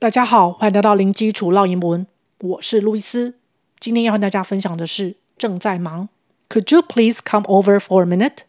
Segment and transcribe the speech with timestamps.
[0.00, 2.07] 大家好，欢迎来到零基础绕英文，
[2.39, 3.35] 我是路易斯。
[3.79, 6.09] 今天要和大家分享的是正在忙。
[6.49, 8.39] Could you please come over for a minute?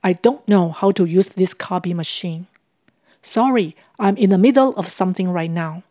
[0.00, 2.46] I don't know how to use this copy machine.
[3.22, 5.82] Sorry, I'm in the middle of something right now.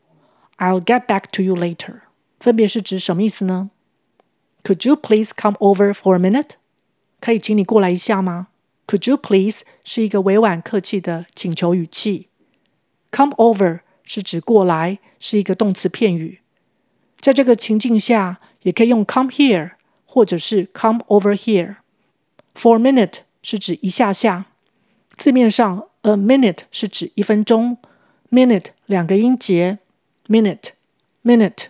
[0.58, 2.02] I'll get back to you later.
[2.40, 3.70] 分别是指什么意思呢？
[4.64, 6.52] Could you please come over for a minute?
[7.20, 8.48] 可以请你过来一下吗？
[8.88, 12.28] Could you please 是一个委婉客气的请求语气。
[13.12, 16.40] Come over 是指过来，是一个动词片语。
[17.20, 19.72] 在这个情境下，也可以用 come here，
[20.06, 21.78] 或者是 come over here。
[22.56, 24.46] For a minute 是指一下下。
[25.12, 27.78] 字面上，a minute 是指一分钟
[28.30, 29.80] ，minute 两个音节
[30.28, 30.72] ，minute
[31.24, 31.68] minute。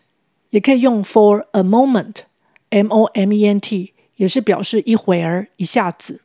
[0.50, 6.22] 也可以用 for a moment，m o m e n t，也是表示一会儿、一下子。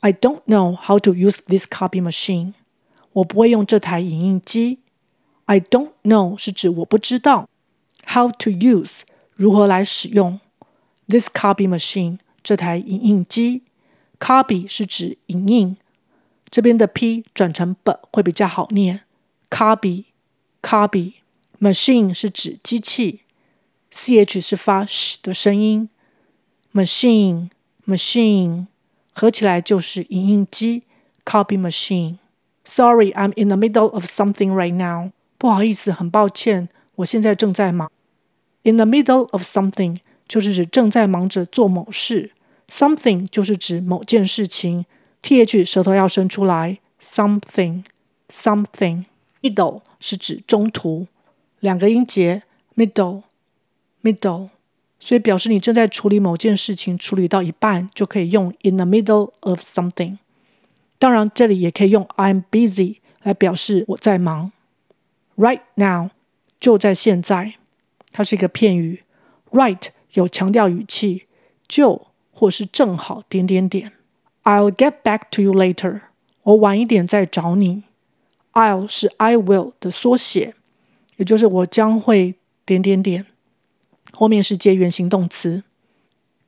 [0.00, 2.54] I don't know how to use this copy machine。
[3.12, 4.78] 我不会用这台影印机。
[5.49, 7.47] I don't know 是指我不知道，
[8.03, 9.01] how to use
[9.35, 10.39] 如何来使用，
[11.07, 13.61] this copy machine 这台影印机，
[14.19, 15.77] copy 是指影印，
[16.49, 19.01] 这边的 p 转成 b 会比较好念，
[19.51, 20.05] copy
[20.63, 21.13] copy
[21.59, 23.21] machine 是指机器，
[23.91, 25.89] ch 是发 sh 的声音，
[26.73, 27.49] machine
[27.85, 28.65] machine
[29.13, 30.83] 合起来就是影印机，
[31.23, 35.11] copy machine。Sorry, I'm in the middle of something right now.
[35.40, 37.90] 不好意思，很抱歉，我现在正在忙。
[38.62, 42.32] In the middle of something 就是指正在忙着做某事
[42.68, 44.84] ，something 就是指某件事情
[45.22, 47.84] ，th 舌头要伸出来，something
[48.28, 49.06] something。
[49.40, 51.06] Middle 是指中途，
[51.58, 52.42] 两个音节
[52.76, 53.22] ，middle
[54.02, 54.50] middle，
[54.98, 60.18] 所以表示你正在处理某件事情，处理到一半就可以用 in the middle of something。
[60.98, 64.52] 当然，这里也可以用 I'm busy 来表示我在忙。
[65.40, 66.10] Right now，
[66.60, 67.54] 就在现在，
[68.12, 69.04] 它是一个片语。
[69.50, 71.24] Right 有强调语气，
[71.66, 73.92] 就或是正好点点点。
[74.44, 76.02] I'll get back to you later，
[76.42, 77.84] 我晚一点再找你。
[78.52, 80.54] I'll 是 I will 的缩写，
[81.16, 82.34] 也就是我将会
[82.66, 83.24] 点点点。
[84.12, 85.62] 后面是接原形动词。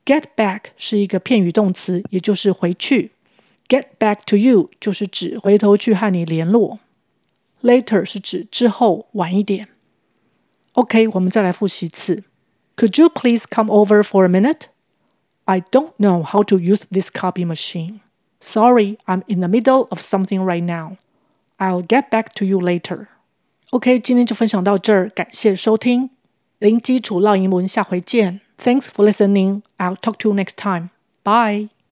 [0.05, 3.09] Get back 是一个片语动词，也就是回去。
[3.67, 6.77] Get back to you 就是指回头去和你联络。
[7.62, 9.68] Later 是指之后晚一点。
[10.72, 12.24] OK，我们再来复习一次。
[12.76, 14.68] Could you please come over for a minute?
[15.44, 18.00] I don't know how to use this copy machine.
[18.40, 20.96] Sorry, I'm in the middle of something right now.
[21.56, 23.08] I'll get back to you later.
[23.70, 26.10] OK，今天就分享到这儿，感谢收听。
[26.58, 28.40] 零基础绕英文，下回见。
[28.58, 29.62] Thanks for listening.
[29.76, 30.90] I'll talk to you next time.
[31.24, 31.70] Bye.